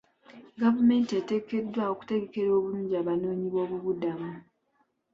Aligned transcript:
Gavumenti 0.61 1.11
eteekeddwa 1.19 1.83
okutegekera 1.93 2.49
obulungi 2.57 2.93
abanoonyi 3.01 3.47
b'obubuddamu. 3.53 4.31